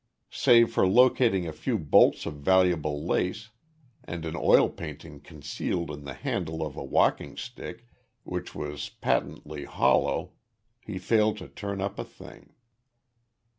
Save 0.31 0.71
for 0.73 0.87
locating 0.87 1.45
a 1.47 1.51
few 1.53 1.77
bolts 1.77 2.25
of 2.25 2.33
valuable 2.37 3.05
lace 3.05 3.51
and 4.03 4.25
an 4.25 4.35
oil 4.35 4.67
painting 4.67 5.19
concealed 5.19 5.91
in 5.91 6.05
the 6.05 6.15
handle 6.15 6.65
of 6.65 6.75
a 6.75 6.83
walking 6.83 7.37
stick 7.37 7.85
which 8.23 8.55
was 8.55 8.89
patently 8.89 9.65
hollow, 9.65 10.31
he 10.79 10.97
failed 10.97 11.37
to 11.37 11.47
turn 11.47 11.81
up 11.81 11.99
a 11.99 12.03
thing. 12.03 12.55